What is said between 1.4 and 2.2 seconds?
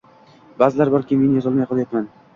yozolmay qolyapman